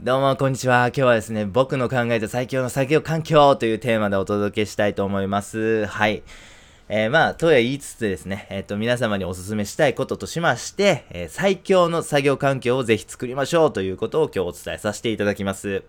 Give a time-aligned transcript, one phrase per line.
[0.00, 0.86] どうも、こんにちは。
[0.86, 5.86] 今日はですね、僕の考えた最強の作業環境というテーマでお届けしたいと思います。
[5.86, 6.22] はい。
[6.88, 15.82] えー、まあ、とは言いつつですね、えっ、ー、と、皆様にお勧めしたいこととしまして、えー、最強の作業環境をぜひ作りましょうということを今日お伝えさせていただきます。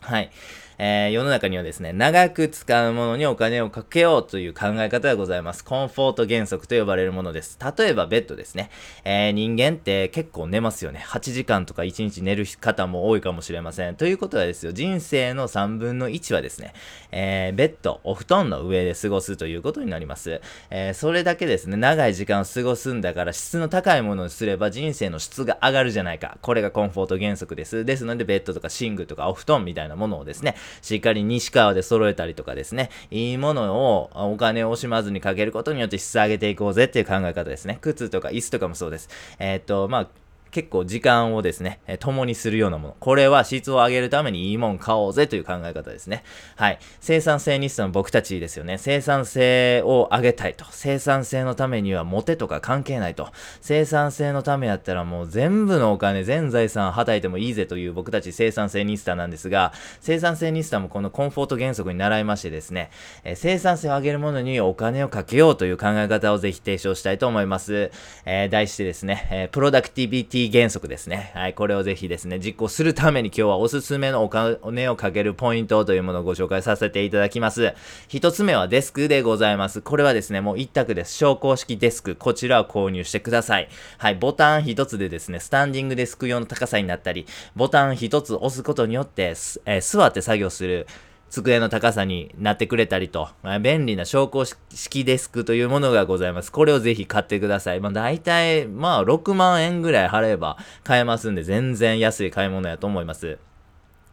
[0.00, 0.30] はい。
[0.78, 5.64] えー、世の中にはですね、長く使うものにお金をかけようという考え方がございます。
[5.64, 7.58] コンフォート原則と呼ばれるものです。
[7.76, 8.70] 例えばベッドですね。
[9.04, 11.04] えー、人間って結構寝ますよね。
[11.06, 13.96] 8時間とか1日寝る方も多いかもしれません。
[13.96, 16.72] ということはですよ、人生の3分の1はですね、
[17.10, 20.40] えー、ベッド、お布団の上で過ごすということになります。
[20.70, 26.38] えそれだけですね、長い時間を過ごすんだから質の高いものにすれば人生の質が上がるじゃないか。
[26.40, 27.84] これがコンフォート原則です。
[27.84, 37.78] ですので、ベッドとか寝具とかお布団みたいなものをですね、しっかり西川で揃えたりとかですね、いいものをお金を惜しまずにかけることによって質上げていこうぜっていう考え方ですね。
[37.80, 39.08] 靴とか椅子とかもそうです。
[39.38, 40.21] えー、っと、まあ、
[40.52, 42.96] 結構時間をですね、え共にするようなもの。
[43.00, 46.24] これは質を上げるためにいいもん買おうぜという考え方ですね。
[46.56, 46.78] はい。
[47.00, 48.76] 生産性ニストの僕たちですよね。
[48.76, 50.66] 生産性を上げたいと。
[50.70, 53.30] 生産性のためにはモテとか関係ないと。
[53.62, 62.90] 生産性のためやったらもう全部のお金、全財産はたいてもいいぜという僕たち生産性ニスタなんですが、生産性ニスタもこのコンフォート原則に習いましてですね、
[63.24, 67.90] え生産性を上げるものにお金をかけようという考え方をぜひ提唱したいと思います。
[68.26, 71.30] えー、題してですね、え、プロダクティビティ原則ですね。
[71.34, 77.74] はい、これをぜひですね、実行するために今日はおすすめのお金をかけるポイントというものをご紹介させていただきます。
[78.08, 79.82] 一つ目はデスクでございます。
[79.82, 81.14] これはですね、もう一択です。
[81.14, 82.16] 昇降式デスク。
[82.16, 83.68] こちらを購入してください。
[83.98, 89.34] はい、ボタン一つでですね、スタンディングデスク用の高さになったり、ボタン一つ押すことによって、
[89.66, 90.86] えー、座って作業する
[91.32, 96.52] 机の高さになってくれたりと、ま、便利な昇降式デスクというものがございます。
[96.52, 97.80] これをぜひ買ってください。
[97.80, 103.38] まあ大体、まあ6万円ぐらい払えば買えますんで、全然安い買い物やと思います。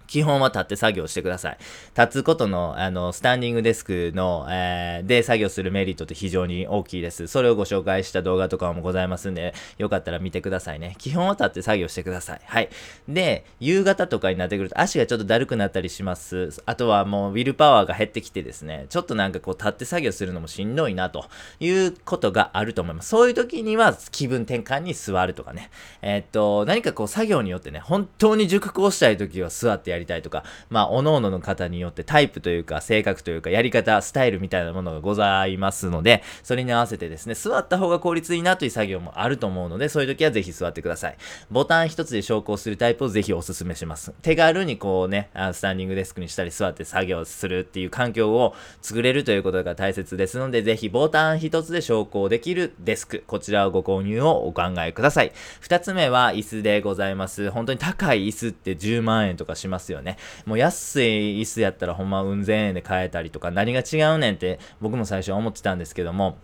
[0.10, 1.58] 基本は立って作業してください。
[1.98, 7.28] 立つことの、あの、スタンディングデスクの、えー、で作業するメリットって非常に大きいです。
[7.28, 10.96] それをご紹介した動画とかもございますんで、よかったら見てくださいね。
[10.98, 12.42] 基本は立って作業してください。
[12.44, 12.70] はい。
[13.08, 16.50] で、夕方とかになってくると足がちょっとだるくなったりします。
[16.66, 21.26] あとはもうウィルパワーが減ってきてですね、ちょっとなんかこう立って作業するのもしんどいなと
[21.60, 23.10] いうことがあると思います。
[23.10, 25.70] そういう時には気分転換に座るとかね。
[26.02, 41.18] えー、っと、何かこう作業によってね、本当に熟考したい時は座ってやりりたいとか、まあ、各々の方によってタイプというか、性格というか、やり方、スタイルみたいなものがございますので、それに合わせてですね、座った方が効率いいなという作業もあると思うので、そういう時はぜひ座ってください。
[41.52, 44.14] ボタン一つで昇降するタイプをぜひお勧めします。
[44.22, 55.32] 手軽にこうね、スタンディングデスクにしたり座って作業するっていう環境を作れるということが大切ですので、ぜひボタン一つで昇降できるデスク、こちらをご購入をお考えください。
[55.60, 57.50] 二つ目は椅子でございます。
[57.52, 60.18] 本当に高い椅子って10万円とかしますよね。
[60.46, 66.38] もう安い椅子やったらほんまうん千円で買えたりとか、何が違うねんって僕も最初は思ってたんですけども、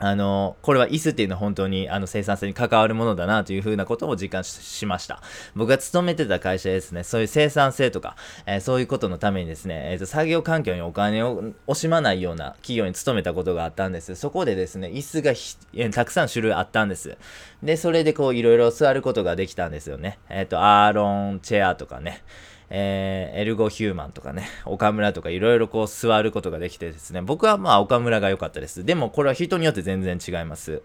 [0.00, 5.20] あの、これは椅子っていうのは本当にあの生産性に関わるものだなというふうなことを実感しました。
[5.56, 8.14] 僕が勤めてた会社ですね、そういう生産性とか、
[8.46, 14.14] えー、そういうことのためにですね、えーと、作業環境にお金を惜しまないような企業に勤めたことがあったんです。
[14.14, 15.32] そこでですね、椅子が
[15.74, 17.16] えたくさん種類あったんです。
[17.64, 20.20] で、それでこういろいろ座ることができたんですよね。
[20.28, 22.22] えっ、ー、と、アーロンチェアとかね。
[22.70, 28.84] えー、エルゴヒューマンとかね、 岡村とかいろいろこう座ることができてですね、僕はまあ岡村が良かったです。
[28.84, 30.82] でもこれは人によって全然違います。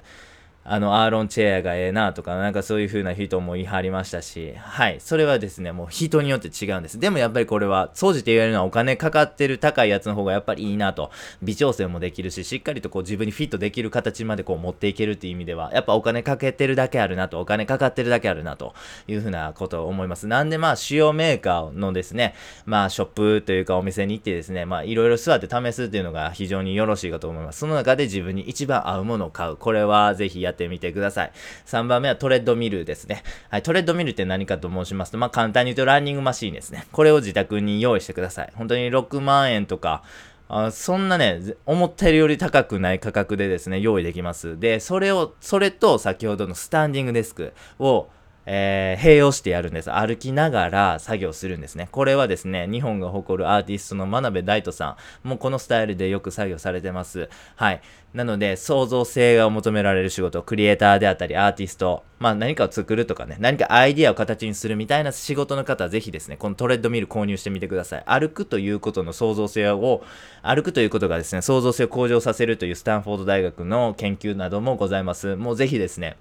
[0.66, 5.00] あの、アーロンチェアがええなとか、なんかそういう風な人も言い張りましたし、はい。
[5.00, 7.00] それはですね、もう人によって違うんです。
[7.00, 11.12] でもやっぱりこれは、掃除って言われるのはお金かかってる高いやつの方がやっぱりいいなと。
[11.42, 18.74] 微調整もできるし、しっかりとこう自分にフィットできる形までこう持っていけるっていう意味では、やっぱお金かけてるだけあるなと、お金かかってるだけあるなと
[19.08, 20.28] いう風なことを思います。
[20.28, 22.36] なんでまあ、主要メーカーのですね、
[22.66, 27.60] まあ、ショップというかお店に行ってですね、まあ、いろいろ座って試すっていうのが非常によろしいかと思います。
[27.60, 29.58] その中で自分に一番合うものを買う。
[29.58, 31.32] これはぜひやってみてください。
[31.66, 33.24] 3番目はトレッドミルですね。
[33.50, 36.88] はい、トレッドミルって何かと申しますと、まあ、簡単に言うとランニングマシーンですね。
[36.92, 38.54] これを自宅に用意してください。
[38.56, 40.04] 本当に6万円とか、
[40.50, 44.60] あそんなね、思ったより高くない価格でですね、用意できます。
[44.60, 48.08] で、それを、それと先ほどのスタンディングデスクを、
[48.46, 49.92] えー、併用してやるんです。
[49.92, 51.88] 歩きながら作業するんですね。
[51.92, 57.30] これはですね、日本が誇るアーティストの真鍋大斗さんもうこのスタイルでよく作業されてます。
[57.56, 57.82] はい。
[58.14, 68.04] なので、創造性が求められる仕事、クリエイターであったり、アーティスト、まあ何かを作るとかね、何かアイディアを形にするみたいな仕事の方はぜひですね、このトレッドミル購入してみてください。
[68.06, 70.04] 歩くということの創造性を、
[70.44, 75.36] 歩くということがですね、創造性を向上させるというスタンフォード大学の研究などもございます。
[75.36, 76.18] もうぜひですね、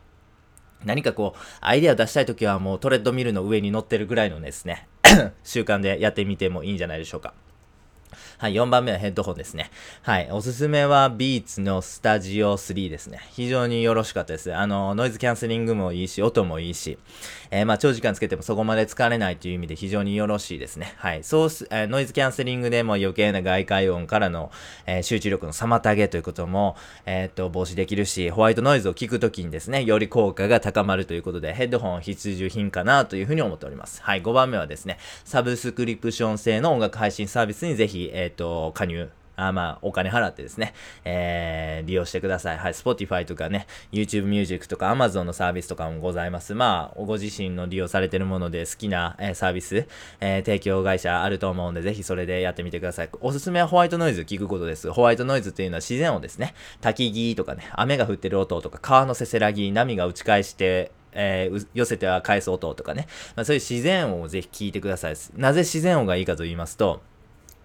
[0.85, 4.89] 何かこう、アイデアを出したい時はもうトレッドミルの上に乗ってるぐらいのですね
[5.45, 7.35] 習慣でやってみてもいいんじゃないでしょうか。
[8.39, 9.71] はい、4番目はヘッドホンですね。
[10.03, 13.21] はい、おすすめはビーツのスタジオ3ですね。
[13.31, 14.55] 非常によろしかったです。
[14.55, 16.99] あの、ノイズキャンセリングもいいし、音もいいし、
[17.51, 20.95] えー、まあ、長時間つけてもそこまで疲れないという意味で非常によろしいですね。
[20.97, 24.51] はい、そうす、えー、ノイズキャンセリングでも余計な外界音からの、
[24.87, 34.03] えー、集中力の妨げということも、えっと、防止できるし、ホワイトノイズを聞くときにですね、より効果が高まるということで、ヘッドホン必需品かなというふうに思っております。
[34.03, 42.59] はい、5番目はですね、サブスクリプション制の音楽配信サービスにぜひ、えっ、と、加入あまあ、お金払ってですね、えー、利用してください。
[42.59, 46.55] はい、Spotify とかね、YouTube Music とか Amazon のサービスとかもございます。
[46.55, 49.87] まあ、ご自身の利用されてるもので好きな、えー、サービス、
[50.21, 53.11] えー、提供会社あると思うんで、ぜひそれでやってみてください。
[53.21, 54.91] おすすめはホワイトノイズ聞くことです。
[54.93, 56.55] ホワイトノイズっていうのは自然音ですね。
[56.81, 63.07] 焚き木とかね、雨が降ってる音とか、川のせせらぎ、波が打ち返して、えー、寄せては返す音とかね、
[63.37, 65.15] まあ、そういう自然音をぜひ聞いてください。
[65.37, 67.03] なぜ自然音がいいかと言いますと、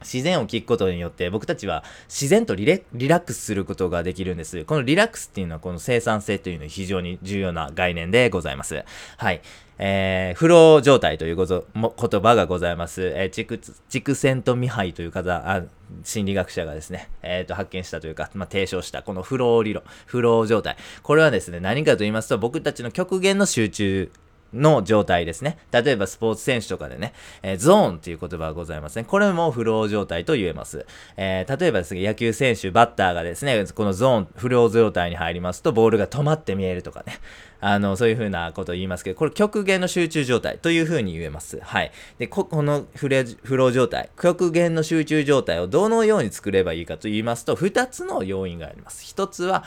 [0.02, 4.66] 自然を聞くことによって僕たちは自然とリラックスすることができるんです。
[4.66, 8.84] このリラックスっていうのはこの生産性というのは非常に重要な概念でございます。
[9.18, 9.42] はい。
[9.80, 13.14] えー、フロー状態ということ言葉がございます。
[13.16, 13.60] えー、チク、
[13.90, 15.64] チクセントミハイという方、あ
[16.04, 20.78] 心理学者がですね、えっ、ー、と、発見したというか、まあ、提唱したこのフロー理論、フロー状態。
[21.04, 24.12] これはですね、何かと言いますと、僕たちの極限の集中
[24.54, 25.58] の状態ですね。
[25.72, 29.04] 例えばスポーツ選手とかでね、えー、ゾーンっていう言葉がございますね。
[29.04, 30.86] これもフロー状態と言えます。
[31.18, 37.20] えー、例えばですね、野球選手、バッターがですね、このゾーン、フロー状態に入りますと、ボールが止まって見えるとかね。
[37.60, 41.60] あの、そういう風なことを言いますけど、これ極限の集中状態という風に言えます。
[41.62, 41.92] はい。
[42.20, 49.04] で、こ、このフレフロー状態、極限の集中状態をどのように作ればいいかと言いますと、2つの要因があります。
[49.16, 49.64] 1つは、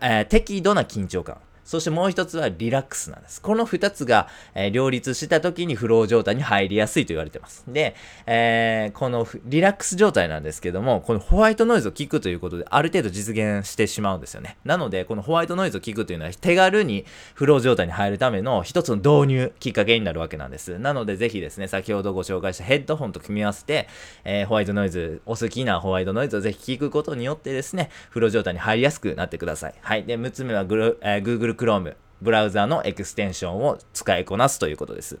[0.00, 1.38] えー、適度な緊張感。
[1.66, 3.42] そしてもう一つはリラックスなんです。
[3.42, 7.64] この二つが、えー、両立した時にフロー状態に入りやすいと言われてます。
[7.66, 14.56] で、えー、このリラックス状態なんですけども、このホワイトノイズを聞くということで、ある程度実現してしまうんですよね。
[14.64, 17.04] なので、このホワイトノイズを聞くというのは手軽に
[17.34, 20.78] フロー状態に入るための一つの導入きっかけになるわけなんです。
[20.78, 23.88] なので、ぜひですね、先ほどご紹介したヘッドホンと組み合わせて、
[24.24, 29.74] えー、ホワイトノイズ、お好きなホワイトノイズをぜひ聞くことによってですね、フロー状態に入りやすくなってください。
[29.80, 30.04] はい。
[30.04, 31.96] で、6つ目はグル、えー、Google Chrome。
[32.22, 35.18] ブラウザのエクステンションを使いこなすということです。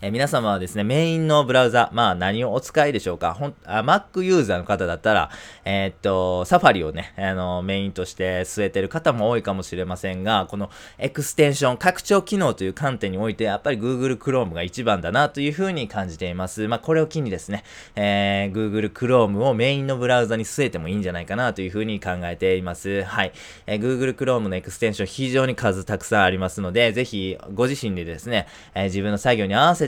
[0.00, 5.30] えー、皆様はですね、メインのブラウザ、まあ何をお使いでしょうかほんあ ?Mac ユーザーの方だったら、
[5.64, 16.68] えー、っと、サファリをね、あの、メインとして据えてる方も多いかもしれませんが、このエクステンション、拡張機能という観点において、やっぱり Google Chrome が一番だなというふうに感じています。
[16.68, 17.64] まあこれを機にですね、
[17.96, 23.02] えー、Google Chrome をメインのブラウザに据えてもいいんじゃないかなというふうに考えています。
[23.02, 23.32] はい。
[23.66, 28.46] えー、Google Chrome のエクステンション非常に数たくさんありますので、ぜひご自身でですね、
[28.76, 29.87] えー、自分の作業に合わせ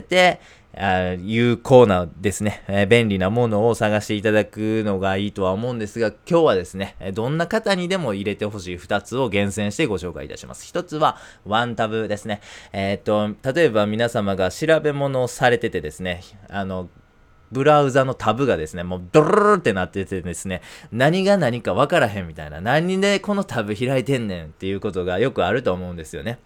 [0.73, 10.71] あ有効なですね、えー、便利なものを探していただくのがいいとは思うんですが、今日はですね、どんな方にでも入れてほしい2つを厳選してご紹介いたします。
[10.71, 12.39] 1つは、ワンタブですね。
[12.71, 16.89] えー、っと、例えば皆様が調べ物をされててですね、あの、
[17.51, 20.61] ブラウザのタブがですね、もうドルルルってなっててですね、
[20.93, 26.39] 何が何かわからへんみたいな、何でこのタブ開いてんねんっていうことがよくあると思うんですよね。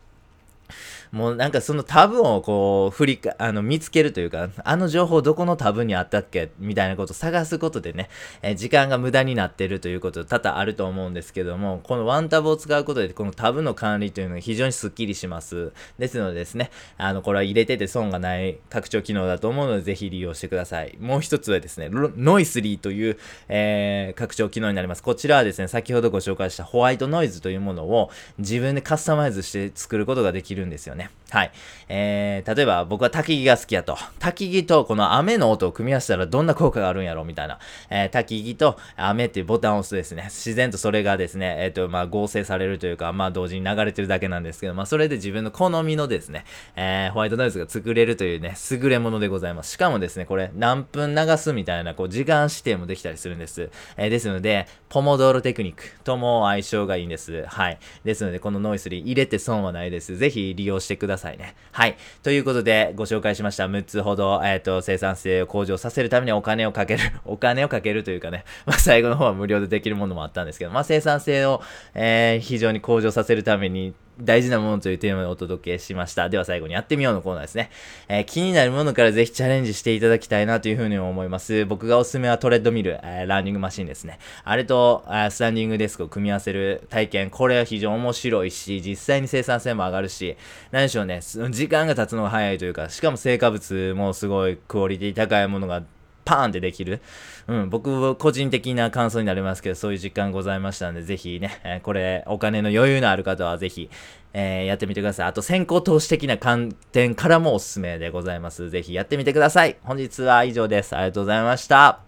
[1.16, 8.10] もうなんかそのタブをこう振りか、あの見つけるというか、あの情報どこのタブにあったっけみたいなことを探すことでね、
[8.42, 15.72] えー、時間が無駄になってるということ多々あると思うんですけども、このワンタブを使うことでこのタブの管理というのが非常にスッキリします。
[15.98, 20.98] ですのでですね、あの、これは入れてて損がない拡張機能だと思うのでぜひ利用してください。
[21.00, 23.18] もう一つはですね、ノイスリーという、
[23.48, 25.02] えー、拡張機能になります。
[25.02, 31.05] こちらはですね、先ほどご紹介したホワイトノイズというものを自分でカスタマイズして作ることができるんですよね。
[31.32, 31.52] はい。
[31.90, 33.96] えー、例えば僕は焚き木が好きやと。
[34.20, 37.60] 焚き木とこの雨の音を組み合わせたらどんな効果があるんやろみたいな。
[37.90, 46.46] えー、焚き木と雨っていうボタンを押すとですね、自然とそれがですね、えっ、ー、と、まあ合成されるというか、まあ同時に流れてるだけなんですけど、まあそれで自分の好みのですね、
[46.76, 49.72] えー、ホワイトノイズが作れるというね、優れものでございます。
[49.72, 53.72] しかもですね、これ何分流すみたいな、こう時間指定もできたりするんです。
[53.98, 57.46] えー、ですので、ポモドーロテクニックとも相性がいいんです。
[57.48, 57.80] はい。
[58.04, 60.16] ですので、このノイスリー入れて損はないです。
[60.16, 61.56] ぜひ利用しててくださいね。
[61.72, 61.98] はい。
[62.24, 71.62] ということで、ご紹介しました6つほど、えっ、ー、と、生産性を向上させるためにお金をかける、 お金をかけるというかね、まあ、最後の方は無料でできるものもあったんですけど、まあ、生産性を、
[71.94, 76.30] えー、非常に向上させるために、大事なものというテーマでお届けしました。
[76.30, 77.70] では最後にやってみようのコーナーですね。
[78.08, 81.66] えー気になるものからぜひチャレンジしていただきたいなというふうに思います。
[81.66, 84.20] 僕がおすすめはトレッドミル、えーランニングマシンですね。
[84.44, 90.38] あれと、あースタンディングデスクを組み合わせる体験、これは非常に面白いし、実際に生産性も上がるし、
[90.72, 95.84] 何でしょうね、時間が経つのが早いというか、しかも成果物もすごいクオリティ高いものが
[96.26, 97.02] パーンってできる。
[97.48, 103.90] うん、僕、個人的な感想になりますけど、そういう実感ございましたんで、ぜひね、えーこれ、お金の余裕のある方はぜひ、
[104.34, 105.28] えーやってみてください。
[105.28, 108.70] あと、先行投資的な観点からもおすすめでございます。
[108.70, 109.78] ぜひやってみてください。
[109.84, 110.96] 本日は以上です。
[110.96, 112.00] ありがとうございました。